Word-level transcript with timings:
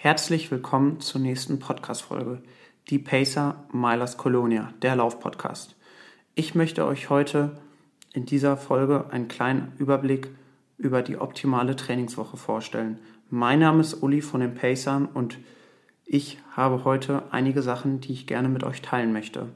Herzlich 0.00 0.52
willkommen 0.52 1.00
zur 1.00 1.20
nächsten 1.20 1.58
Podcast-Folge, 1.58 2.40
die 2.88 3.00
Pacer 3.00 3.64
Milers 3.72 4.16
Colonia, 4.16 4.72
der 4.80 4.94
Lauf-Podcast. 4.94 5.74
Ich 6.36 6.54
möchte 6.54 6.86
euch 6.86 7.10
heute 7.10 7.58
in 8.12 8.24
dieser 8.24 8.56
Folge 8.56 9.06
einen 9.10 9.26
kleinen 9.26 9.72
Überblick 9.76 10.28
über 10.76 11.02
die 11.02 11.16
optimale 11.16 11.74
Trainingswoche 11.74 12.36
vorstellen. 12.36 13.00
Mein 13.28 13.58
Name 13.58 13.80
ist 13.80 14.00
Uli 14.00 14.20
von 14.20 14.40
den 14.40 14.54
Pacern 14.54 15.06
und 15.06 15.38
ich 16.06 16.38
habe 16.54 16.84
heute 16.84 17.24
einige 17.32 17.62
Sachen, 17.62 18.00
die 18.00 18.12
ich 18.12 18.28
gerne 18.28 18.48
mit 18.48 18.62
euch 18.62 18.82
teilen 18.82 19.12
möchte. 19.12 19.48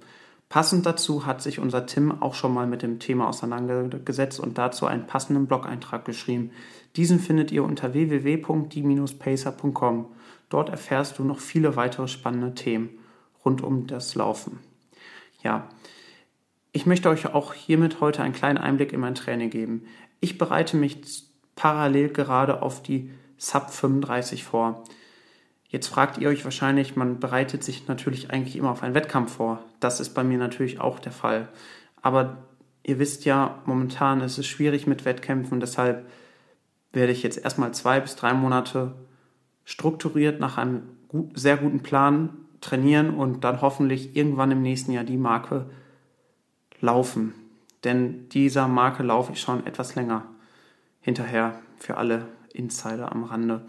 Passend 0.49 0.87
dazu 0.87 1.25
hat 1.25 1.41
sich 1.41 1.61
unser 1.61 1.87
Tim 1.87 2.21
auch 2.21 2.35
schon 2.35 2.53
mal 2.53 2.67
mit 2.67 2.83
dem 2.83 2.99
Thema 2.99 3.29
auseinandergesetzt 3.29 4.41
und 4.41 4.59
dazu 4.59 4.87
einen 4.87 5.07
passenden 5.07 5.47
Blog-Eintrag 5.47 6.05
geschrieben. 6.05 6.51
Diesen 6.97 7.21
findet 7.21 7.53
ihr 7.53 7.63
unter 7.63 7.95
www.die-pacer.com. 7.95 10.07
Dort 10.53 10.69
erfährst 10.69 11.19
du 11.19 11.25
noch 11.25 11.41
viele 11.41 11.77
weitere 11.77 12.09
spannende 12.09 12.55
Themen 12.55 12.91
rund 13.43 13.63
um 13.63 13.87
das 13.87 14.15
Laufen. 14.15 14.59
Ja, 15.43 15.69
ich 16.73 16.85
möchte 16.85 17.09
euch 17.09 17.33
auch 17.33 17.55
hiermit 17.55 18.01
heute 18.01 18.23
einen 18.23 18.35
kleinen 18.35 18.59
Einblick 18.59 18.93
in 18.93 19.01
mein 19.01 19.15
Training 19.15 19.49
geben. 19.49 19.87
Ich 20.21 20.37
bereite 20.37 20.77
mich 20.77 21.25
parallel 21.57 22.11
gerade 22.11 22.61
auf 22.61 22.83
die 22.83 23.11
Sub 23.39 23.71
35 23.71 24.45
vor. 24.45 24.85
Jetzt 25.69 25.87
fragt 25.87 26.19
ihr 26.19 26.29
euch 26.29 26.45
wahrscheinlich, 26.45 26.97
man 26.97 27.19
bereitet 27.19 27.65
sich 27.65 27.89
natürlich 27.89 28.31
eigentlich 28.31 28.57
immer 28.57 28.73
auf 28.73 28.83
einen 28.83 28.95
Wettkampf 28.95 29.37
vor. 29.37 29.65
Das 29.81 30.01
ist 30.01 30.11
bei 30.11 30.23
mir 30.23 30.37
natürlich 30.37 30.81
auch 30.81 30.99
der 30.99 31.13
Fall. 31.13 31.49
Aber 32.03 32.37
ihr 32.83 32.99
wisst 32.99 33.25
ja, 33.25 33.63
momentan 33.65 34.21
ist 34.21 34.37
es 34.37 34.47
schwierig 34.47 34.87
mit 34.87 35.07
Wettkämpfen, 35.07 35.61
deshalb 35.61 36.07
werde 36.93 37.13
ich 37.13 37.23
jetzt 37.23 37.43
erstmal 37.43 37.73
zwei 37.73 38.01
bis 38.01 38.17
drei 38.17 38.35
Monate 38.35 38.93
strukturiert 39.65 40.41
nach 40.41 40.59
einem 40.59 40.83
gut, 41.09 41.39
sehr 41.39 41.57
guten 41.57 41.81
Plan 41.81 42.31
trainieren 42.61 43.11
und 43.15 43.45
dann 43.45 43.61
hoffentlich 43.61 44.17
irgendwann 44.17 44.51
im 44.51 44.63
nächsten 44.63 44.93
Jahr 44.93 45.05
die 45.05 45.17
Marke 45.17 45.67
laufen. 46.81 47.35
Denn 47.85 48.29
dieser 48.31 48.69
Marke 48.69 49.03
laufe 49.03 49.33
ich 49.33 49.41
schon 49.41 49.67
etwas 49.67 49.95
länger 49.95 50.25
hinterher 51.01 51.61
für 51.79 51.97
alle 51.97 52.27
Insider 52.53 53.11
am 53.11 53.25
Rande. 53.25 53.67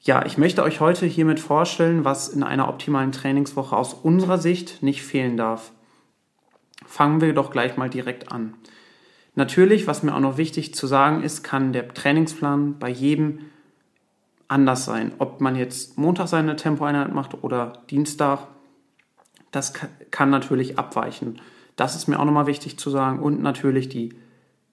Ja, 0.00 0.24
ich 0.24 0.38
möchte 0.38 0.62
euch 0.62 0.80
heute 0.80 1.06
hiermit 1.06 1.40
vorstellen, 1.40 2.04
was 2.04 2.28
in 2.28 2.42
einer 2.42 2.68
optimalen 2.68 3.12
Trainingswoche 3.12 3.76
aus 3.76 3.94
unserer 3.94 4.38
Sicht 4.38 4.82
nicht 4.82 5.02
fehlen 5.02 5.36
darf. 5.36 5.72
Fangen 6.86 7.20
wir 7.20 7.34
doch 7.34 7.50
gleich 7.50 7.76
mal 7.76 7.90
direkt 7.90 8.32
an. 8.32 8.54
Natürlich, 9.34 9.86
was 9.86 10.02
mir 10.02 10.14
auch 10.14 10.20
noch 10.20 10.36
wichtig 10.36 10.74
zu 10.74 10.86
sagen 10.86 11.22
ist, 11.22 11.42
kann 11.42 11.72
der 11.72 11.88
Trainingsplan 11.88 12.78
bei 12.78 12.88
jedem 12.88 13.40
anders 14.48 14.84
sein. 14.84 15.12
Ob 15.18 15.40
man 15.40 15.56
jetzt 15.56 15.98
Montag 15.98 16.28
seine 16.28 16.56
Tempoeinheit 16.56 17.12
macht 17.14 17.42
oder 17.42 17.74
Dienstag, 17.90 18.48
das 19.50 19.72
kann 20.10 20.30
natürlich 20.30 20.78
abweichen. 20.78 21.40
Das 21.76 21.94
ist 21.94 22.08
mir 22.08 22.18
auch 22.18 22.24
nochmal 22.24 22.46
wichtig 22.46 22.78
zu 22.78 22.90
sagen. 22.90 23.20
Und 23.20 23.40
natürlich 23.40 23.88
die 23.88 24.14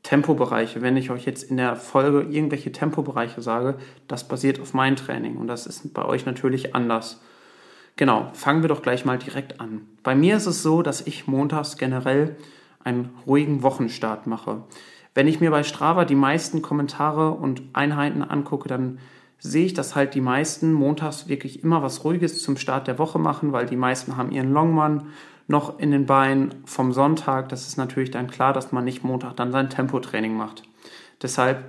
Tempobereiche. 0.05 0.83
Wenn 0.83 0.97
ich 0.97 1.09
euch 1.09 1.25
jetzt 1.25 1.49
in 1.49 1.57
der 1.57 1.75
Folge 1.75 2.21
irgendwelche 2.21 2.71
Tempobereiche 2.71 3.41
sage, 3.41 3.77
das 4.07 4.27
basiert 4.27 4.59
auf 4.59 4.75
meinem 4.75 4.95
Training 4.95 5.35
und 5.35 5.47
das 5.47 5.65
ist 5.65 5.93
bei 5.95 6.05
euch 6.05 6.27
natürlich 6.27 6.75
anders. 6.75 7.21
Genau, 7.95 8.29
fangen 8.33 8.61
wir 8.61 8.69
doch 8.69 8.83
gleich 8.83 9.03
mal 9.03 9.17
direkt 9.17 9.59
an. 9.59 9.81
Bei 10.03 10.13
mir 10.13 10.37
ist 10.37 10.45
es 10.45 10.61
so, 10.61 10.83
dass 10.83 11.01
ich 11.01 11.25
montags 11.25 11.77
generell 11.77 12.35
einen 12.83 13.09
ruhigen 13.25 13.63
Wochenstart 13.63 14.27
mache. 14.27 14.63
Wenn 15.15 15.27
ich 15.27 15.39
mir 15.39 15.49
bei 15.49 15.63
Strava 15.63 16.05
die 16.05 16.13
meisten 16.13 16.61
Kommentare 16.61 17.31
und 17.31 17.63
Einheiten 17.73 18.21
angucke, 18.21 18.69
dann 18.69 18.99
sehe 19.51 19.65
ich, 19.65 19.73
dass 19.73 19.95
halt 19.95 20.15
die 20.15 20.21
meisten 20.21 20.73
montags 20.73 21.27
wirklich 21.27 21.63
immer 21.63 21.81
was 21.81 22.03
Ruhiges 22.03 22.41
zum 22.41 22.57
Start 22.57 22.87
der 22.87 22.99
Woche 22.99 23.19
machen, 23.19 23.51
weil 23.51 23.65
die 23.65 23.75
meisten 23.75 24.17
haben 24.17 24.31
ihren 24.31 24.51
Longman 24.51 25.07
noch 25.47 25.79
in 25.79 25.91
den 25.91 26.05
Beinen 26.05 26.55
vom 26.65 26.91
Sonntag. 26.91 27.49
Das 27.49 27.67
ist 27.67 27.77
natürlich 27.77 28.11
dann 28.11 28.27
klar, 28.27 28.53
dass 28.53 28.71
man 28.71 28.83
nicht 28.83 29.03
Montag 29.03 29.35
dann 29.35 29.51
sein 29.51 29.69
Tempotraining 29.69 30.35
macht. 30.35 30.63
Deshalb 31.21 31.63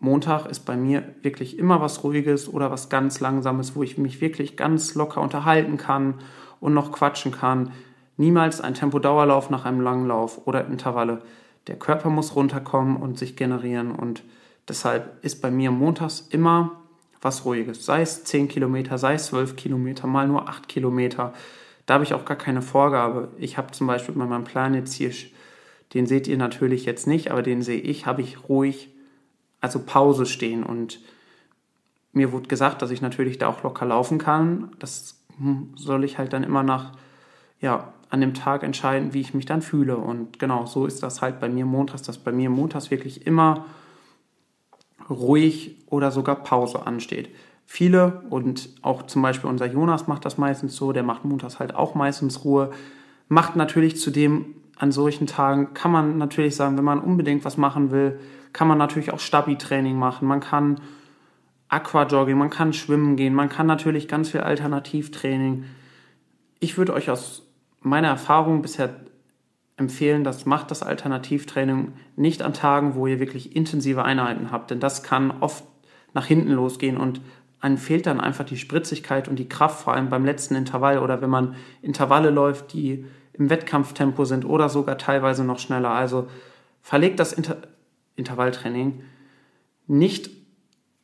Montag 0.00 0.46
ist 0.46 0.60
bei 0.60 0.76
mir 0.76 1.02
wirklich 1.22 1.58
immer 1.58 1.80
was 1.80 2.04
Ruhiges 2.04 2.52
oder 2.52 2.70
was 2.70 2.88
ganz 2.88 3.20
Langsames, 3.20 3.74
wo 3.74 3.82
ich 3.82 3.98
mich 3.98 4.20
wirklich 4.20 4.56
ganz 4.56 4.94
locker 4.94 5.20
unterhalten 5.20 5.76
kann 5.76 6.14
und 6.60 6.74
noch 6.74 6.92
quatschen 6.92 7.32
kann. 7.32 7.72
Niemals 8.16 8.60
ein 8.60 8.74
Tempodauerlauf 8.74 9.50
nach 9.50 9.64
einem 9.64 9.80
langen 9.80 10.06
Lauf 10.06 10.46
oder 10.46 10.66
Intervalle. 10.66 11.22
Der 11.66 11.76
Körper 11.76 12.10
muss 12.10 12.34
runterkommen 12.34 12.96
und 12.96 13.18
sich 13.18 13.36
generieren 13.36 13.92
und 13.92 14.22
deshalb 14.68 15.24
ist 15.24 15.40
bei 15.40 15.50
mir 15.50 15.70
montags 15.70 16.26
immer 16.30 16.72
was 17.20 17.44
Ruhiges. 17.44 17.84
Sei 17.84 18.02
es 18.02 18.24
10 18.24 18.48
Kilometer, 18.48 18.98
sei 18.98 19.14
es 19.14 19.26
12 19.26 19.56
Kilometer, 19.56 20.06
mal 20.06 20.28
nur 20.28 20.48
8 20.48 20.68
Kilometer. 20.68 21.32
Da 21.86 21.94
habe 21.94 22.04
ich 22.04 22.14
auch 22.14 22.24
gar 22.24 22.36
keine 22.36 22.62
Vorgabe. 22.62 23.30
Ich 23.38 23.56
habe 23.58 23.72
zum 23.72 23.86
Beispiel 23.86 24.14
bei 24.14 24.26
meinem 24.26 24.44
Plan 24.44 24.74
jetzt 24.74 24.94
hier, 24.94 25.10
den 25.94 26.06
seht 26.06 26.28
ihr 26.28 26.36
natürlich 26.36 26.84
jetzt 26.84 27.06
nicht, 27.06 27.30
aber 27.30 27.42
den 27.42 27.62
sehe 27.62 27.80
ich, 27.80 28.06
habe 28.06 28.22
ich 28.22 28.48
ruhig, 28.48 28.90
also 29.60 29.80
Pause 29.80 30.26
stehen. 30.26 30.62
Und 30.62 31.00
mir 32.12 32.30
wurde 32.32 32.48
gesagt, 32.48 32.82
dass 32.82 32.90
ich 32.90 33.00
natürlich 33.00 33.38
da 33.38 33.48
auch 33.48 33.62
locker 33.62 33.86
laufen 33.86 34.18
kann. 34.18 34.70
Das 34.78 35.24
hm, 35.38 35.70
soll 35.76 36.04
ich 36.04 36.18
halt 36.18 36.32
dann 36.32 36.44
immer 36.44 36.62
nach, 36.62 36.92
ja, 37.60 37.92
an 38.10 38.20
dem 38.20 38.34
Tag 38.34 38.62
entscheiden, 38.62 39.12
wie 39.12 39.20
ich 39.20 39.34
mich 39.34 39.46
dann 39.46 39.62
fühle. 39.62 39.96
Und 39.96 40.38
genau, 40.38 40.66
so 40.66 40.86
ist 40.86 41.02
das 41.02 41.20
halt 41.20 41.40
bei 41.40 41.48
mir 41.48 41.66
montags, 41.66 42.02
dass 42.02 42.18
bei 42.18 42.32
mir 42.32 42.48
montags 42.48 42.90
wirklich 42.90 43.26
immer 43.26 43.66
ruhig 45.10 45.76
oder 45.86 46.10
sogar 46.10 46.36
Pause 46.36 46.86
ansteht 46.86 47.30
viele 47.70 48.22
und 48.30 48.70
auch 48.80 49.02
zum 49.02 49.20
Beispiel 49.20 49.50
unser 49.50 49.66
Jonas 49.66 50.08
macht 50.08 50.24
das 50.24 50.38
meistens 50.38 50.74
so, 50.74 50.92
der 50.92 51.02
macht 51.02 51.26
montags 51.26 51.58
halt 51.58 51.74
auch 51.74 51.94
meistens 51.94 52.42
Ruhe, 52.42 52.70
macht 53.28 53.56
natürlich 53.56 54.00
zudem 54.00 54.54
an 54.78 54.90
solchen 54.90 55.26
Tagen, 55.26 55.74
kann 55.74 55.92
man 55.92 56.16
natürlich 56.16 56.56
sagen, 56.56 56.78
wenn 56.78 56.84
man 56.84 56.98
unbedingt 56.98 57.44
was 57.44 57.58
machen 57.58 57.90
will, 57.90 58.18
kann 58.54 58.68
man 58.68 58.78
natürlich 58.78 59.12
auch 59.12 59.20
Stabi-Training 59.20 59.98
machen, 59.98 60.26
man 60.26 60.40
kann 60.40 60.80
Aquajogging, 61.68 62.38
man 62.38 62.48
kann 62.48 62.72
schwimmen 62.72 63.16
gehen, 63.16 63.34
man 63.34 63.50
kann 63.50 63.66
natürlich 63.66 64.08
ganz 64.08 64.30
viel 64.30 64.40
Alternativtraining. 64.40 65.64
Ich 66.60 66.78
würde 66.78 66.94
euch 66.94 67.10
aus 67.10 67.42
meiner 67.82 68.08
Erfahrung 68.08 68.62
bisher 68.62 68.88
empfehlen, 69.78 70.24
dass 70.24 70.44
macht 70.44 70.70
das 70.70 70.82
Alternativtraining 70.82 71.92
nicht 72.16 72.42
an 72.42 72.52
Tagen, 72.52 72.94
wo 72.94 73.06
ihr 73.06 73.20
wirklich 73.20 73.56
intensive 73.56 74.04
Einheiten 74.04 74.50
habt, 74.50 74.70
denn 74.70 74.80
das 74.80 75.02
kann 75.02 75.30
oft 75.40 75.64
nach 76.12 76.26
hinten 76.26 76.50
losgehen 76.50 76.96
und 76.96 77.20
einem 77.60 77.78
fehlt 77.78 78.06
dann 78.06 78.20
einfach 78.20 78.44
die 78.44 78.56
Spritzigkeit 78.56 79.28
und 79.28 79.36
die 79.38 79.48
Kraft, 79.48 79.82
vor 79.82 79.94
allem 79.94 80.08
beim 80.10 80.24
letzten 80.24 80.54
Intervall 80.54 80.98
oder 80.98 81.20
wenn 81.22 81.30
man 81.30 81.56
Intervalle 81.82 82.30
läuft, 82.30 82.72
die 82.72 83.04
im 83.32 83.50
Wettkampftempo 83.50 84.24
sind 84.24 84.44
oder 84.44 84.68
sogar 84.68 84.98
teilweise 84.98 85.44
noch 85.44 85.58
schneller. 85.58 85.90
Also 85.90 86.28
verlegt 86.82 87.18
das 87.20 87.32
Inter 87.32 87.56
Intervalltraining 88.16 89.02
nicht 89.86 90.30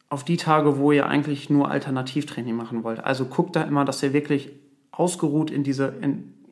auf 0.09 0.25
die 0.25 0.37
Tage, 0.37 0.79
wo 0.79 0.91
ihr 0.91 1.07
eigentlich 1.07 1.49
nur 1.49 1.71
Alternativtraining 1.71 2.57
machen 2.57 2.83
wollt. 2.83 2.99
Also 2.99 3.27
guckt 3.27 3.55
da 3.55 3.63
immer, 3.63 3.85
dass 3.85 4.03
ihr 4.03 4.13
wirklich 4.13 4.51
ausgeruht 4.91 5.51
in 5.51 5.63
diese, 5.63 5.95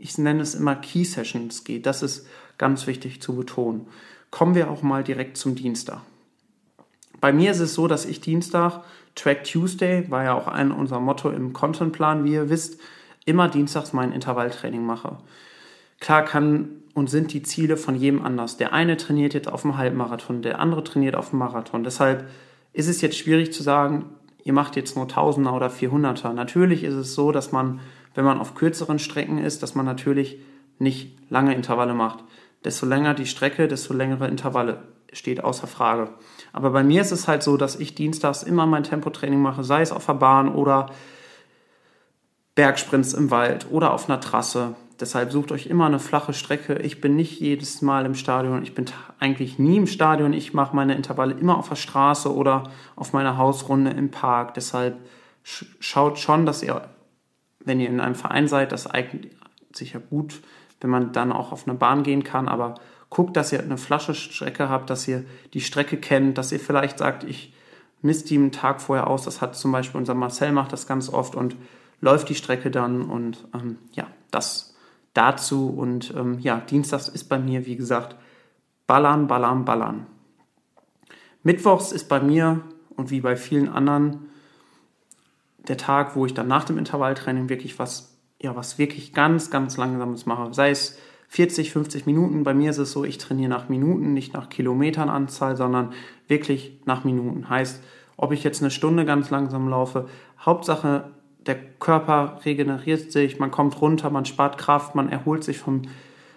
ich 0.02 0.18
nenne 0.18 0.42
es 0.42 0.54
immer 0.54 0.74
Key 0.74 1.04
Sessions 1.04 1.64
geht. 1.64 1.86
Das 1.86 2.02
ist 2.02 2.26
ganz 2.58 2.86
wichtig 2.86 3.22
zu 3.22 3.36
betonen. 3.36 3.86
Kommen 4.30 4.54
wir 4.54 4.70
auch 4.70 4.82
mal 4.82 5.04
direkt 5.04 5.36
zum 5.36 5.54
Dienstag. 5.54 6.00
Bei 7.20 7.32
mir 7.32 7.52
ist 7.52 7.60
es 7.60 7.74
so, 7.74 7.86
dass 7.86 8.04
ich 8.04 8.20
Dienstag 8.20 8.82
Track 9.14 9.44
Tuesday 9.44 10.10
war 10.10 10.24
ja 10.24 10.34
auch 10.34 10.48
ein 10.48 10.72
unser 10.72 10.98
Motto 10.98 11.30
im 11.30 11.52
Contentplan, 11.52 12.24
wie 12.24 12.32
ihr 12.32 12.48
wisst, 12.48 12.80
immer 13.26 13.48
dienstags 13.48 13.92
mein 13.92 14.12
Intervalltraining 14.12 14.84
mache. 14.84 15.18
Klar 16.00 16.24
kann 16.24 16.82
und 16.94 17.08
sind 17.08 17.32
die 17.32 17.42
Ziele 17.42 17.76
von 17.76 17.94
jedem 17.94 18.22
anders. 18.22 18.56
Der 18.56 18.72
eine 18.72 18.96
trainiert 18.96 19.34
jetzt 19.34 19.48
auf 19.48 19.62
dem 19.62 19.76
Halbmarathon, 19.76 20.42
der 20.42 20.58
andere 20.58 20.82
trainiert 20.82 21.14
auf 21.14 21.30
dem 21.30 21.38
Marathon. 21.38 21.84
Deshalb 21.84 22.28
ist 22.72 22.88
es 22.88 23.00
jetzt 23.02 23.16
schwierig 23.16 23.52
zu 23.52 23.62
sagen, 23.62 24.06
ihr 24.44 24.52
macht 24.52 24.76
jetzt 24.76 24.96
nur 24.96 25.06
Tausender 25.06 25.54
oder 25.54 25.70
Vierhunderter. 25.70 26.32
Natürlich 26.32 26.82
ist 26.82 26.94
es 26.94 27.14
so, 27.14 27.30
dass 27.30 27.52
man, 27.52 27.80
wenn 28.14 28.24
man 28.24 28.40
auf 28.40 28.54
kürzeren 28.54 28.98
Strecken 28.98 29.38
ist, 29.38 29.62
dass 29.62 29.74
man 29.74 29.86
natürlich 29.86 30.38
nicht 30.78 31.16
lange 31.30 31.54
Intervalle 31.54 31.94
macht. 31.94 32.24
Desto 32.64 32.86
länger 32.86 33.14
die 33.14 33.26
Strecke, 33.26 33.68
desto 33.68 33.94
längere 33.94 34.28
Intervalle 34.28 34.82
steht 35.12 35.44
außer 35.44 35.66
Frage. 35.66 36.08
Aber 36.52 36.70
bei 36.70 36.82
mir 36.82 37.02
ist 37.02 37.12
es 37.12 37.28
halt 37.28 37.42
so, 37.42 37.56
dass 37.56 37.76
ich 37.76 37.94
dienstags 37.94 38.42
immer 38.42 38.66
mein 38.66 38.84
Tempotraining 38.84 39.40
mache, 39.40 39.64
sei 39.64 39.82
es 39.82 39.92
auf 39.92 40.06
der 40.06 40.14
Bahn 40.14 40.48
oder 40.48 40.86
Bergsprints 42.54 43.14
im 43.14 43.30
Wald 43.30 43.66
oder 43.70 43.92
auf 43.92 44.08
einer 44.08 44.20
Trasse. 44.20 44.74
Deshalb 45.00 45.32
sucht 45.32 45.52
euch 45.52 45.66
immer 45.66 45.86
eine 45.86 45.98
flache 45.98 46.32
Strecke. 46.32 46.74
Ich 46.74 47.00
bin 47.00 47.16
nicht 47.16 47.40
jedes 47.40 47.82
Mal 47.82 48.06
im 48.06 48.14
Stadion. 48.14 48.62
Ich 48.62 48.74
bin 48.74 48.86
eigentlich 49.18 49.58
nie 49.58 49.78
im 49.78 49.86
Stadion. 49.86 50.32
Ich 50.32 50.54
mache 50.54 50.76
meine 50.76 50.94
Intervalle 50.94 51.34
immer 51.34 51.58
auf 51.58 51.68
der 51.68 51.76
Straße 51.76 52.32
oder 52.32 52.70
auf 52.94 53.12
meiner 53.12 53.36
Hausrunde 53.36 53.90
im 53.90 54.10
Park. 54.10 54.54
Deshalb 54.54 54.98
schaut 55.42 56.18
schon, 56.18 56.46
dass 56.46 56.62
ihr, 56.62 56.82
wenn 57.64 57.80
ihr 57.80 57.88
in 57.88 58.00
einem 58.00 58.14
Verein 58.14 58.48
seid, 58.48 58.72
das 58.72 58.86
eignet 58.86 59.30
sich 59.72 59.92
ja 59.92 60.00
gut, 60.10 60.40
wenn 60.80 60.90
man 60.90 61.12
dann 61.12 61.32
auch 61.32 61.52
auf 61.52 61.66
eine 61.66 61.76
Bahn 61.76 62.02
gehen 62.02 62.24
kann. 62.24 62.48
Aber 62.48 62.74
guckt, 63.10 63.36
dass 63.36 63.52
ihr 63.52 63.60
eine 63.60 63.78
Flasche 63.78 64.14
Strecke 64.14 64.68
habt, 64.68 64.90
dass 64.90 65.06
ihr 65.06 65.24
die 65.54 65.60
Strecke 65.60 65.96
kennt, 65.96 66.38
dass 66.38 66.52
ihr 66.52 66.60
vielleicht 66.60 66.98
sagt, 66.98 67.24
ich 67.24 67.54
misst 68.00 68.30
die 68.30 68.36
einen 68.36 68.52
Tag 68.52 68.80
vorher 68.80 69.06
aus. 69.06 69.24
Das 69.24 69.40
hat 69.40 69.54
zum 69.56 69.72
Beispiel 69.72 69.98
unser 69.98 70.14
Marcel 70.14 70.52
macht 70.52 70.72
das 70.72 70.86
ganz 70.86 71.08
oft 71.08 71.34
und 71.34 71.56
läuft 72.00 72.28
die 72.28 72.34
Strecke 72.34 72.70
dann 72.70 73.02
und 73.02 73.46
ähm, 73.54 73.78
ja, 73.92 74.06
das 74.30 74.74
dazu. 75.14 75.68
Und 75.68 76.12
ähm, 76.16 76.38
ja, 76.40 76.58
Dienstags 76.58 77.08
ist 77.08 77.24
bei 77.24 77.38
mir, 77.38 77.66
wie 77.66 77.76
gesagt, 77.76 78.16
ballern, 78.86 79.26
ballern, 79.26 79.64
ballern. 79.64 80.06
Mittwochs 81.42 81.92
ist 81.92 82.08
bei 82.08 82.20
mir 82.20 82.60
und 82.96 83.10
wie 83.10 83.20
bei 83.20 83.36
vielen 83.36 83.68
anderen 83.68 84.28
der 85.68 85.76
Tag, 85.76 86.16
wo 86.16 86.26
ich 86.26 86.34
dann 86.34 86.48
nach 86.48 86.64
dem 86.64 86.78
Intervalltraining 86.78 87.48
wirklich 87.48 87.78
was, 87.78 88.18
ja, 88.40 88.56
was 88.56 88.78
wirklich 88.78 89.12
ganz, 89.12 89.50
ganz 89.50 89.76
langsames 89.76 90.26
mache. 90.26 90.52
Sei 90.52 90.70
es 90.70 90.98
40, 91.28 91.72
50 91.72 92.04
Minuten. 92.04 92.44
Bei 92.44 92.52
mir 92.52 92.70
ist 92.70 92.78
es 92.78 92.92
so, 92.92 93.04
ich 93.04 93.16
trainiere 93.16 93.48
nach 93.48 93.70
Minuten, 93.70 94.12
nicht 94.12 94.34
nach 94.34 94.50
Kilometernanzahl, 94.50 95.56
sondern 95.56 95.94
wirklich 96.28 96.78
nach 96.84 97.04
Minuten. 97.04 97.48
Heißt, 97.48 97.82
ob 98.18 98.32
ich 98.32 98.44
jetzt 98.44 98.60
eine 98.60 98.70
Stunde 98.70 99.06
ganz 99.06 99.30
langsam 99.30 99.66
laufe, 99.68 100.08
Hauptsache 100.38 101.10
der 101.46 101.56
Körper 101.56 102.40
regeneriert 102.44 103.10
sich, 103.10 103.38
man 103.38 103.50
kommt 103.50 103.80
runter, 103.80 104.10
man 104.10 104.26
spart 104.26 104.58
Kraft, 104.58 104.94
man 104.94 105.08
erholt 105.08 105.42
sich 105.42 105.58
vom 105.58 105.82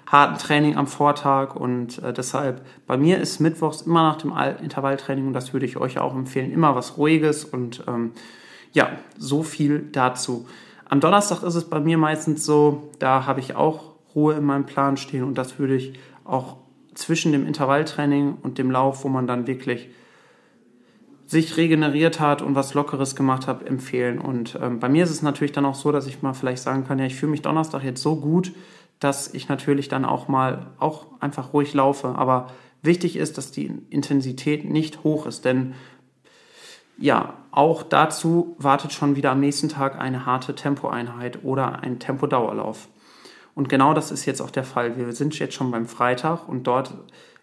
harten 0.07 0.37
Training 0.37 0.77
am 0.77 0.87
Vortag 0.87 1.55
und 1.55 2.01
äh, 2.01 2.13
deshalb 2.13 2.65
bei 2.87 2.95
mir 2.97 3.19
ist 3.19 3.39
Mittwochs 3.39 3.81
immer 3.81 4.03
nach 4.03 4.17
dem 4.17 4.31
Intervalltraining 4.63 5.27
und 5.27 5.33
das 5.33 5.51
würde 5.51 5.65
ich 5.65 5.77
euch 5.77 5.99
auch 5.99 6.15
empfehlen, 6.15 6.51
immer 6.51 6.73
was 6.73 6.97
Ruhiges 6.97 7.43
und 7.43 7.83
ähm, 7.87 8.11
ja, 8.75 8.89
so 9.17 9.41
viel 9.41 9.87
dazu. 9.91 10.47
Am 10.83 10.99
Donnerstag 10.99 11.43
ist 11.43 11.55
es 11.55 11.63
bei 11.63 11.79
mir 11.79 11.97
meistens 11.97 12.45
so, 12.45 12.89
da 12.99 13.25
habe 13.25 13.39
ich 13.39 13.55
auch 13.55 13.95
Ruhe 14.13 14.35
in 14.35 14.43
meinem 14.43 14.65
Plan 14.65 14.97
stehen 14.97 15.23
und 15.23 15.37
das 15.37 15.57
würde 15.57 15.75
ich 15.75 15.93
auch 16.25 16.57
zwischen 16.93 17.31
dem 17.31 17.47
Intervalltraining 17.47 18.37
und 18.43 18.57
dem 18.57 18.69
Lauf, 18.69 19.03
wo 19.03 19.07
man 19.07 19.27
dann 19.27 19.47
wirklich 19.47 19.89
sich 21.25 21.57
regeneriert 21.57 22.19
hat 22.19 22.41
und 22.41 22.53
was 22.55 22.73
Lockeres 22.73 23.15
gemacht 23.15 23.47
hat, 23.47 23.65
empfehlen. 23.65 24.19
Und 24.19 24.59
ähm, 24.61 24.79
bei 24.79 24.89
mir 24.89 25.05
ist 25.05 25.09
es 25.09 25.21
natürlich 25.21 25.53
dann 25.53 25.65
auch 25.65 25.75
so, 25.75 25.91
dass 25.91 26.05
ich 26.05 26.21
mal 26.21 26.33
vielleicht 26.33 26.61
sagen 26.61 26.85
kann, 26.85 26.99
ja, 26.99 27.05
ich 27.05 27.15
fühle 27.15 27.31
mich 27.31 27.41
Donnerstag 27.41 27.83
jetzt 27.83 28.01
so 28.01 28.17
gut, 28.17 28.51
dass 28.99 29.33
ich 29.33 29.47
natürlich 29.47 29.87
dann 29.87 30.05
auch 30.05 30.27
mal 30.27 30.67
auch 30.77 31.07
einfach 31.21 31.53
ruhig 31.53 31.73
laufe. 31.73 32.09
Aber 32.09 32.47
wichtig 32.83 33.15
ist, 33.15 33.37
dass 33.37 33.51
die 33.51 33.71
Intensität 33.89 34.69
nicht 34.69 35.03
hoch 35.03 35.25
ist, 35.25 35.45
denn 35.45 35.73
ja, 36.97 37.33
auch 37.51 37.83
dazu 37.83 38.55
wartet 38.57 38.93
schon 38.93 39.15
wieder 39.15 39.31
am 39.31 39.39
nächsten 39.39 39.69
Tag 39.69 39.99
eine 39.99 40.25
harte 40.25 40.55
Tempoeinheit 40.55 41.43
oder 41.43 41.79
ein 41.79 41.99
Tempodauerlauf. 41.99 42.87
Und 43.53 43.69
genau 43.69 43.93
das 43.93 44.11
ist 44.11 44.25
jetzt 44.25 44.41
auch 44.41 44.51
der 44.51 44.65
Fall. 44.65 44.97
Wir 44.97 45.13
sind 45.13 45.37
jetzt 45.39 45.53
schon 45.53 45.71
beim 45.71 45.85
Freitag 45.85 46.47
und 46.47 46.67
dort 46.67 46.93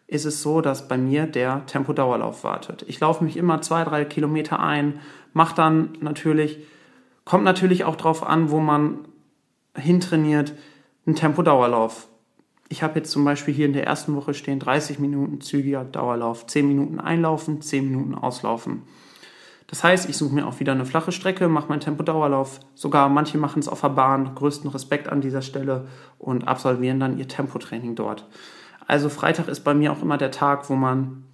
ist 0.07 0.27
es 0.27 0.43
so, 0.43 0.61
dass 0.61 0.89
bei 0.89 0.99
mir 0.99 1.27
der 1.27 1.65
Tempodauerlauf 1.67 2.45
wartet. 2.45 2.85
Ich 2.87 3.01
laufe 3.01 3.25
mich 3.25 3.39
immer 3.39 3.63
zwei, 3.63 3.83
drei 3.85 4.05
Kilometer 4.05 4.61
ein, 4.61 5.01
mache 5.33 5.55
dann 5.55 5.97
natürlich, 6.01 6.59
kommt 7.25 7.45
natürlich 7.45 7.85
auch 7.85 7.97
drauf 7.97 8.23
an, 8.23 8.51
wo 8.51 8.61
man 8.61 8.99
hintrainiert, 9.75 10.53
einen 11.07 11.17
Tempodauerlauf. 11.17 12.09
Ich 12.69 12.83
habe 12.83 12.99
jetzt 12.99 13.11
zum 13.11 13.25
Beispiel 13.25 13.55
hier 13.55 13.67
in 13.67 13.73
der 13.73 13.87
ersten 13.87 14.15
Woche 14.15 14.35
stehen 14.35 14.59
30 14.59 14.99
Minuten 14.99 15.41
zügiger 15.41 15.85
Dauerlauf, 15.85 16.47
10 16.47 16.69
Minuten 16.69 17.01
einlaufen, 17.01 17.63
10 17.63 17.91
Minuten 17.91 18.15
auslaufen. 18.15 18.83
Das 19.73 19.83
heißt, 19.83 20.11
ich 20.11 20.19
suche 20.19 20.35
mir 20.35 20.47
auch 20.47 20.61
wieder 20.61 20.73
eine 20.73 20.85
flache 20.85 21.13
Strecke, 21.13 21.49
mache 21.49 21.71
meinen 21.71 21.81
Tempodauerlauf. 21.81 22.61
Sogar 22.75 23.09
manche 23.09 23.39
machen 23.39 23.61
es 23.61 23.69
auf 23.69 23.81
der 23.81 23.89
Bahn. 23.89 24.35
Größten 24.35 24.69
Respekt 24.69 25.09
an 25.09 25.23
dieser 25.23 25.41
Stelle 25.41 25.89
und 26.19 26.47
absolvieren 26.47 27.01
dann 27.01 27.17
ihr 27.17 27.27
Tempotraining 27.27 27.95
dort. 27.95 28.29
Also 28.87 29.09
Freitag 29.09 29.49
ist 29.49 29.61
bei 29.61 29.73
mir 29.73 29.91
auch 29.91 30.03
immer 30.03 30.19
der 30.19 30.31
Tag, 30.31 30.69
wo 30.69 30.75
man 30.75 31.25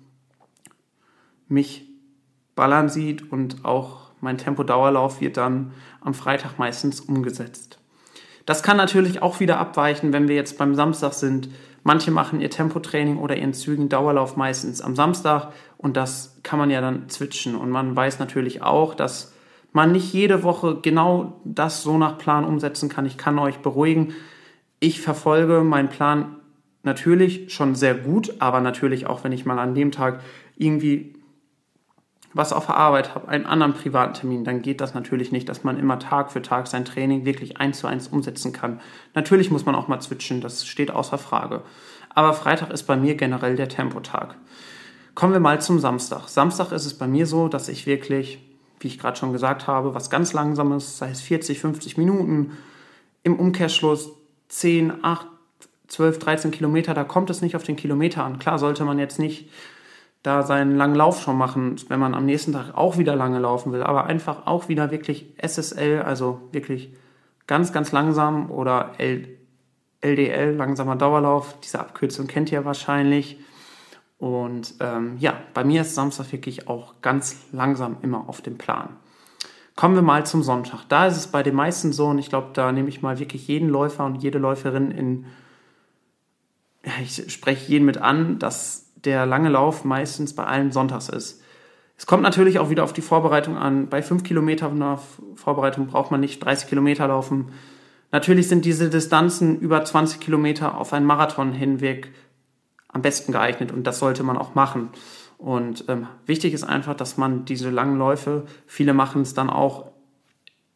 mich 1.49 1.88
ballern 2.55 2.88
sieht 2.88 3.32
und 3.32 3.64
auch 3.64 4.12
mein 4.20 4.38
Tempodauerlauf 4.38 5.20
wird 5.20 5.37
dann 5.37 5.73
am 6.00 6.14
Freitag 6.14 6.61
meistens 6.61 7.00
umgesetzt. 7.00 7.81
Das 8.46 8.62
kann 8.62 8.76
natürlich 8.76 9.20
auch 9.20 9.41
wieder 9.41 9.58
abweichen, 9.58 10.12
wenn 10.12 10.29
wir 10.29 10.37
jetzt 10.37 10.58
beim 10.58 10.76
Samstag 10.76 11.12
sind. 11.12 11.49
Manche 11.83 12.11
machen 12.11 12.41
ihr 12.41 12.51
Tempotraining 12.51 13.19
oder 13.19 13.37
ihren 13.37 13.55
Zügen 13.55 13.89
Dauerlauf 13.89 14.37
meistens 14.37 14.81
am 14.81 14.97
Samstag 14.97 15.53
und 15.77 15.97
das 15.97 16.39
kann 16.43 16.59
man 16.59 16.71
ja 16.71 16.81
dann 16.81 17.09
switchen. 17.09 17.55
Und 17.55 17.71
man 17.71 17.95
weiß 17.95 18.19
natürlich 18.19 18.63
auch, 18.63 18.95
dass 18.95 19.33
man 19.73 19.93
nicht 19.93 20.13
jede 20.13 20.43
Woche 20.43 20.79
genau 20.83 21.41
das 21.45 21.83
so 21.83 21.99
nach 21.99 22.19
Plan 22.19 22.45
umsetzen 22.45 22.89
kann. 22.89 23.07
Ich 23.07 23.17
kann 23.17 23.39
euch 23.39 23.59
beruhigen. 23.59 24.15
Ich 24.81 25.01
verfolge 25.01 25.63
meinen 25.63 25.89
Plan 25.89 26.37
natürlich 26.83 27.53
schon 27.53 27.75
sehr 27.75 27.95
gut, 27.95 28.35
aber 28.39 28.61
natürlich 28.61 29.07
auch, 29.07 29.25
wenn 29.25 29.33
ich 29.33 29.47
mal 29.47 29.59
an 29.59 29.75
dem 29.75 29.91
Tag 29.91 30.21
irgendwie 30.57 31.15
was 32.35 32.53
auf 32.53 32.67
der 32.67 32.77
Arbeit 32.77 33.15
habe, 33.15 33.29
einen 33.29 33.47
anderen 33.47 33.73
privaten 33.73 34.15
Termin, 34.15 34.45
dann 34.45 34.61
geht 34.61 34.81
das 34.81 34.95
natürlich 34.95 35.33
nicht, 35.33 35.49
dass 35.49 35.65
man 35.65 35.79
immer 35.79 35.99
Tag 35.99 36.31
für 36.31 36.43
Tag 36.43 36.67
sein 36.67 36.85
Training 36.85 37.25
wirklich 37.25 37.57
eins 37.57 37.79
zu 37.79 37.87
eins 37.87 38.09
umsetzen 38.09 38.53
kann. 38.53 38.81
Natürlich 39.15 39.51
muss 39.51 39.65
man 39.65 39.75
auch 39.75 39.89
mal 39.89 40.01
switchen, 40.01 40.41
das 40.41 40.67
steht 40.67 40.91
außer 40.91 41.19
Frage. 41.19 41.63
Aber 42.15 42.35
Freitag 42.35 42.71
ist 42.71 42.85
bei 42.85 42.97
mir 42.97 43.15
generell 43.15 43.57
der 43.57 43.69
Tempotag. 43.69 44.37
Kommen 45.15 45.33
wir 45.33 45.41
mal 45.41 45.61
zum 45.61 45.79
Samstag. 45.79 46.29
Samstag 46.29 46.71
ist 46.73 46.87
es 46.87 46.95
bei 46.95 47.07
mir 47.07 47.27
so, 47.27 47.49
dass 47.49 47.69
ich 47.69 47.87
wirklich, 47.87 48.39
wie 48.81 48.89
ich 48.89 48.99
gerade 48.99 49.17
schon 49.17 49.33
gesagt 49.33 49.67
habe, 49.67 49.95
was 49.95 50.11
ganz 50.11 50.33
Langsames, 50.33 50.99
sei 50.99 51.11
es 51.11 51.21
40, 51.21 51.59
50 51.59 51.97
Minuten, 51.97 52.57
im 53.23 53.37
Umkehrschluss 53.37 54.11
10, 54.49 55.03
8, 55.03 55.27
12, 55.89 56.19
13 56.19 56.51
Kilometer, 56.51 56.95
da 56.95 57.05
kommt 57.05 57.31
es 57.31 57.41
nicht 57.41 57.57
auf 57.57 57.63
den 57.63 57.77
Kilometer 57.77 58.25
an. 58.25 58.39
Klar 58.39 58.59
sollte 58.59 58.85
man 58.85 58.99
jetzt 58.99 59.19
nicht 59.19 59.49
da 60.23 60.43
seinen 60.43 60.76
langen 60.76 60.97
Lauf 60.97 61.23
schon 61.23 61.38
machen, 61.38 61.76
wenn 61.88 62.00
man 62.00 62.15
am 62.15 62.26
nächsten 62.26 62.53
Tag 62.53 62.76
auch 62.76 62.99
wieder 62.99 63.15
lange 63.15 63.38
laufen 63.38 63.73
will, 63.73 63.82
aber 63.82 64.06
einfach 64.06 64.47
auch 64.47 64.69
wieder 64.69 64.91
wirklich 64.91 65.35
SSL, 65.38 66.03
also 66.03 66.49
wirklich 66.53 66.93
ganz, 67.47 67.73
ganz 67.73 67.93
langsam 67.93 68.50
oder 68.50 68.93
LDL, 70.00 70.55
langsamer 70.55 70.97
Dauerlauf, 70.97 71.59
diese 71.61 71.81
Abkürzung 71.81 72.26
kennt 72.26 72.53
ihr 72.53 72.65
wahrscheinlich. 72.65 73.38
Und 74.19 74.75
ähm, 74.81 75.17
ja, 75.19 75.35
bei 75.55 75.65
mir 75.65 75.82
ist 75.82 75.94
Samstag 75.94 76.32
wirklich 76.32 76.69
auch 76.69 77.00
ganz 77.03 77.37
langsam 77.53 77.99
immer 78.03 78.29
auf 78.29 78.43
dem 78.43 78.59
Plan. 78.59 78.97
Kommen 79.76 79.94
wir 79.94 80.03
mal 80.03 80.26
zum 80.26 80.43
Sonntag. 80.43 80.85
Da 80.88 81.06
ist 81.06 81.17
es 81.17 81.29
bei 81.29 81.44
den 81.44 81.55
meisten 81.55 81.93
so, 81.93 82.06
und 82.06 82.19
ich 82.19 82.29
glaube, 82.29 82.49
da 82.53 82.73
nehme 82.73 82.88
ich 82.88 83.00
mal 83.00 83.20
wirklich 83.20 83.47
jeden 83.47 83.69
Läufer 83.69 84.05
und 84.05 84.17
jede 84.17 84.38
Läuferin 84.38 84.91
in, 84.91 85.26
ich 87.00 87.32
spreche 87.32 87.70
jeden 87.70 87.85
mit 87.85 87.99
an, 87.99 88.41
dass 88.41 88.88
der 89.05 89.27
lange 89.27 89.49
Lauf 89.49 89.85
meistens 89.85 90.35
bei 90.35 90.45
allen 90.45 90.73
sonntags 90.73 91.09
ist. 91.09 91.43
Es 91.97 92.06
kommt 92.06 92.22
natürlich 92.22 92.58
auch 92.58 92.70
wieder 92.70 92.84
auf 92.84 92.93
die 92.93 93.03
Vorbereitung 93.03 93.56
an. 93.56 93.89
Bei 93.89 94.03
fünf 94.03 94.22
Kilometern 94.22 94.99
Vorbereitung 95.34 95.89
braucht 95.89 96.11
man 96.11 96.20
nicht 96.20 96.44
30 96.44 96.69
Kilometer 96.69 97.08
laufen. 97.08 97.53
Natürlich 98.13 98.49
sind 98.49 98.65
diese 98.65 98.89
Distanzen 98.89 99.58
über 99.58 99.84
20 99.84 100.20
Kilometer 100.20 100.79
auf 100.79 100.93
einen 100.93 101.06
Marathon 101.06 101.53
hinweg 101.53 102.13
am 102.89 103.03
besten 103.03 103.32
geeignet 103.32 103.72
und 103.72 103.87
das 103.87 103.99
sollte 103.99 104.22
man 104.22 104.39
auch 104.39 104.55
machen. 104.55 104.91
Und 105.37 105.84
ähm, 105.89 106.06
wichtig 106.27 106.55
ist 106.55 106.65
einfach, 106.65 106.94
dass 106.94 107.17
man 107.17 107.44
diese 107.44 107.70
langen 107.70 107.99
Läufe, 107.99 108.46
viele 108.67 108.94
machen 108.94 109.22
es 109.22 109.34
dann 109.34 109.51
auch 109.51 109.91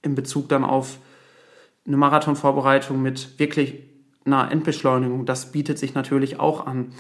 in 0.03 0.15
Bezug 0.15 0.49
dann 0.49 0.65
auf 0.65 0.99
eine 1.87 1.97
Marathonvorbereitung 1.97 3.01
mit 3.01 3.39
wirklich 3.39 3.83
einer 4.25 4.51
Endbeschleunigung. 4.51 5.27
Das 5.27 5.53
bietet 5.53 5.79
sich 5.79 5.95
natürlich 5.95 6.39
auch 6.39 6.67
an. 6.67 6.93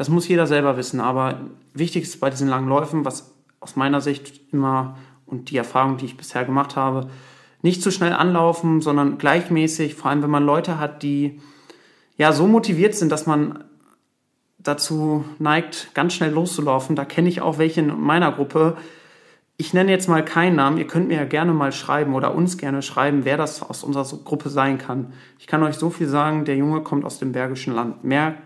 Das 0.00 0.08
muss 0.08 0.28
jeder 0.28 0.46
selber 0.46 0.78
wissen. 0.78 0.98
Aber 0.98 1.40
wichtig 1.74 2.04
ist 2.04 2.20
bei 2.20 2.30
diesen 2.30 2.48
langen 2.48 2.70
Läufen, 2.70 3.04
was 3.04 3.34
aus 3.60 3.76
meiner 3.76 4.00
Sicht 4.00 4.40
immer 4.50 4.96
und 5.26 5.50
die 5.50 5.58
Erfahrung, 5.58 5.98
die 5.98 6.06
ich 6.06 6.16
bisher 6.16 6.46
gemacht 6.46 6.74
habe, 6.74 7.10
nicht 7.60 7.82
zu 7.82 7.90
schnell 7.90 8.14
anlaufen, 8.14 8.80
sondern 8.80 9.18
gleichmäßig, 9.18 9.96
vor 9.96 10.10
allem 10.10 10.22
wenn 10.22 10.30
man 10.30 10.46
Leute 10.46 10.80
hat, 10.80 11.02
die 11.02 11.38
ja 12.16 12.32
so 12.32 12.46
motiviert 12.46 12.94
sind, 12.94 13.12
dass 13.12 13.26
man 13.26 13.62
dazu 14.56 15.26
neigt, 15.38 15.90
ganz 15.92 16.14
schnell 16.14 16.30
loszulaufen. 16.30 16.96
Da 16.96 17.04
kenne 17.04 17.28
ich 17.28 17.42
auch 17.42 17.58
welche 17.58 17.82
in 17.82 18.00
meiner 18.00 18.32
Gruppe. 18.32 18.78
Ich 19.58 19.74
nenne 19.74 19.90
jetzt 19.90 20.08
mal 20.08 20.24
keinen 20.24 20.56
Namen. 20.56 20.78
Ihr 20.78 20.86
könnt 20.86 21.08
mir 21.08 21.18
ja 21.18 21.26
gerne 21.26 21.52
mal 21.52 21.72
schreiben 21.72 22.14
oder 22.14 22.34
uns 22.34 22.56
gerne 22.56 22.80
schreiben, 22.80 23.26
wer 23.26 23.36
das 23.36 23.62
aus 23.62 23.84
unserer 23.84 24.06
Gruppe 24.24 24.48
sein 24.48 24.78
kann. 24.78 25.12
Ich 25.38 25.46
kann 25.46 25.62
euch 25.62 25.76
so 25.76 25.90
viel 25.90 26.08
sagen, 26.08 26.46
der 26.46 26.56
Junge 26.56 26.80
kommt 26.80 27.04
aus 27.04 27.18
dem 27.18 27.32
Bergischen 27.32 27.74
Land. 27.74 28.02
Mehr 28.02 28.36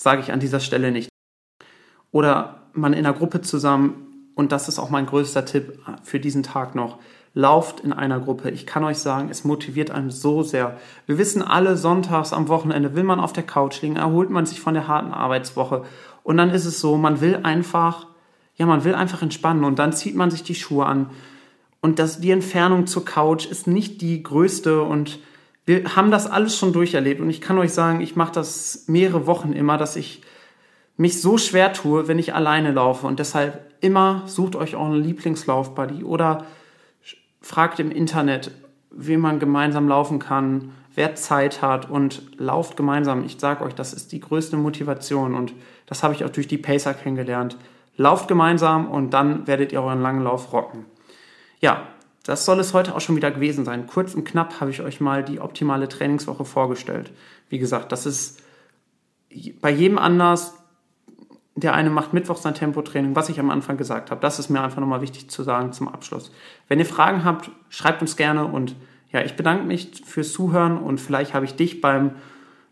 sage 0.00 0.22
ich 0.22 0.32
an 0.32 0.40
dieser 0.40 0.60
Stelle 0.60 0.92
nicht. 0.92 1.10
Oder 2.10 2.62
man 2.72 2.94
in 2.94 3.04
einer 3.04 3.16
Gruppe 3.16 3.42
zusammen, 3.42 4.30
und 4.34 4.50
das 4.50 4.66
ist 4.66 4.78
auch 4.78 4.88
mein 4.88 5.04
größter 5.04 5.44
Tipp 5.44 5.78
für 6.02 6.18
diesen 6.18 6.42
Tag 6.42 6.74
noch, 6.74 6.98
lauft 7.34 7.80
in 7.80 7.92
einer 7.92 8.18
Gruppe. 8.18 8.50
Ich 8.50 8.66
kann 8.66 8.82
euch 8.82 8.96
sagen, 8.96 9.28
es 9.30 9.44
motiviert 9.44 9.90
einen 9.90 10.10
so 10.10 10.42
sehr. 10.42 10.78
Wir 11.04 11.18
wissen 11.18 11.42
alle, 11.42 11.76
sonntags 11.76 12.32
am 12.32 12.48
Wochenende 12.48 12.94
will 12.94 13.04
man 13.04 13.20
auf 13.20 13.34
der 13.34 13.42
Couch 13.42 13.82
liegen, 13.82 13.96
erholt 13.96 14.30
man 14.30 14.46
sich 14.46 14.58
von 14.58 14.72
der 14.72 14.88
harten 14.88 15.12
Arbeitswoche. 15.12 15.84
Und 16.22 16.38
dann 16.38 16.48
ist 16.48 16.64
es 16.64 16.80
so, 16.80 16.96
man 16.96 17.20
will 17.20 17.40
einfach, 17.42 18.06
ja, 18.56 18.64
man 18.64 18.84
will 18.84 18.94
einfach 18.94 19.20
entspannen 19.20 19.64
und 19.64 19.78
dann 19.78 19.92
zieht 19.92 20.14
man 20.14 20.30
sich 20.30 20.42
die 20.42 20.54
Schuhe 20.54 20.86
an. 20.86 21.10
Und 21.82 21.98
das, 21.98 22.20
die 22.20 22.30
Entfernung 22.30 22.86
zur 22.86 23.04
Couch 23.04 23.44
ist 23.44 23.66
nicht 23.66 24.00
die 24.00 24.22
größte 24.22 24.82
und 24.82 25.18
wir 25.70 25.94
haben 25.94 26.10
das 26.10 26.26
alles 26.26 26.58
schon 26.58 26.72
durcherlebt 26.72 27.20
und 27.20 27.30
ich 27.30 27.40
kann 27.40 27.56
euch 27.56 27.72
sagen, 27.72 28.00
ich 28.00 28.16
mache 28.16 28.32
das 28.32 28.86
mehrere 28.88 29.28
Wochen 29.28 29.52
immer, 29.52 29.78
dass 29.78 29.94
ich 29.94 30.22
mich 30.96 31.22
so 31.22 31.38
schwer 31.38 31.72
tue, 31.72 32.08
wenn 32.08 32.18
ich 32.18 32.34
alleine 32.34 32.72
laufe. 32.72 33.06
Und 33.06 33.20
deshalb 33.20 33.72
immer 33.80 34.24
sucht 34.26 34.56
euch 34.56 34.74
euren 34.74 35.00
Lieblingslaufbuddy 35.00 36.02
oder 36.02 36.44
fragt 37.40 37.78
im 37.78 37.92
Internet, 37.92 38.50
wie 38.90 39.16
man 39.16 39.38
gemeinsam 39.38 39.86
laufen 39.86 40.18
kann, 40.18 40.72
wer 40.96 41.14
Zeit 41.14 41.62
hat 41.62 41.88
und 41.88 42.22
lauft 42.36 42.76
gemeinsam. 42.76 43.24
Ich 43.24 43.38
sage 43.38 43.62
euch, 43.62 43.76
das 43.76 43.92
ist 43.92 44.10
die 44.10 44.18
größte 44.18 44.56
Motivation 44.56 45.36
und 45.36 45.52
das 45.86 46.02
habe 46.02 46.14
ich 46.14 46.24
auch 46.24 46.30
durch 46.30 46.48
die 46.48 46.58
Pacer 46.58 46.94
kennengelernt. 46.94 47.56
Lauft 47.96 48.26
gemeinsam 48.26 48.90
und 48.90 49.10
dann 49.10 49.46
werdet 49.46 49.70
ihr 49.70 49.80
euren 49.80 50.02
langen 50.02 50.24
Lauf 50.24 50.52
rocken. 50.52 50.86
Ja, 51.60 51.86
das 52.30 52.44
soll 52.44 52.60
es 52.60 52.74
heute 52.74 52.94
auch 52.94 53.00
schon 53.00 53.16
wieder 53.16 53.32
gewesen 53.32 53.64
sein. 53.64 53.88
Kurz 53.88 54.14
und 54.14 54.22
knapp 54.22 54.60
habe 54.60 54.70
ich 54.70 54.82
euch 54.82 55.00
mal 55.00 55.24
die 55.24 55.40
optimale 55.40 55.88
Trainingswoche 55.88 56.44
vorgestellt. 56.44 57.10
Wie 57.48 57.58
gesagt, 57.58 57.90
das 57.90 58.06
ist 58.06 58.40
bei 59.60 59.70
jedem 59.70 59.98
anders. 59.98 60.54
Der 61.56 61.74
eine 61.74 61.90
macht 61.90 62.12
Mittwoch 62.12 62.36
sein 62.36 62.54
Tempotraining, 62.54 63.16
was 63.16 63.30
ich 63.30 63.40
am 63.40 63.50
Anfang 63.50 63.76
gesagt 63.76 64.12
habe. 64.12 64.20
Das 64.20 64.38
ist 64.38 64.48
mir 64.48 64.62
einfach 64.62 64.78
nochmal 64.78 65.00
wichtig 65.00 65.28
zu 65.28 65.42
sagen 65.42 65.72
zum 65.72 65.88
Abschluss. 65.88 66.30
Wenn 66.68 66.78
ihr 66.78 66.86
Fragen 66.86 67.24
habt, 67.24 67.50
schreibt 67.68 68.00
uns 68.00 68.16
gerne 68.16 68.44
und 68.44 68.76
ja, 69.10 69.22
ich 69.22 69.34
bedanke 69.34 69.64
mich 69.64 70.02
fürs 70.06 70.32
Zuhören 70.32 70.78
und 70.78 71.00
vielleicht 71.00 71.34
habe 71.34 71.46
ich 71.46 71.56
dich 71.56 71.80
beim 71.80 72.12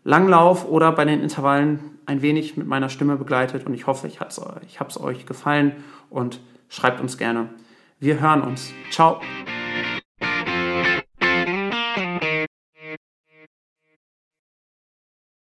Langlauf 0.05 0.65
oder 0.69 0.93
bei 0.93 1.03
den 1.03 1.21
Intervallen 1.21 1.81
ein 2.05 2.21
wenig 2.21 2.55
mit 2.55 2.65
meiner 2.65 2.87
Stimme 2.87 3.17
begleitet 3.17 3.65
und 3.65 3.73
ich 3.73 3.87
hoffe, 3.87 4.07
ich 4.07 4.21
habe 4.21 4.29
es 4.29 5.01
euch 5.01 5.25
gefallen 5.25 5.73
und 6.09 6.39
schreibt 6.69 7.01
uns 7.01 7.17
gerne. 7.17 7.49
Wir 8.01 8.21
hören 8.21 8.41
uns. 8.43 8.71
Ciao. 8.91 9.19